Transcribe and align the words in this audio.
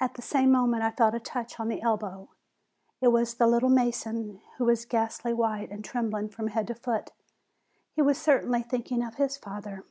At 0.00 0.14
the 0.14 0.22
same 0.22 0.50
moment 0.50 0.82
I 0.82 0.90
felt 0.90 1.14
a 1.14 1.20
touch 1.20 1.60
on 1.60 1.68
the 1.68 1.82
elbow; 1.82 2.30
it 3.02 3.08
was 3.08 3.34
the 3.34 3.46
"little 3.46 3.68
mason," 3.68 4.40
who 4.56 4.64
was 4.64 4.86
ghastly 4.86 5.34
white 5.34 5.70
and 5.70 5.84
trembling 5.84 6.30
from 6.30 6.46
head 6.46 6.66
to 6.68 6.74
foot. 6.74 7.10
He 7.92 8.00
was 8.00 8.16
certainly 8.18 8.62
think 8.62 8.90
ing 8.90 9.04
of 9.04 9.16
his 9.16 9.36
father. 9.36 9.84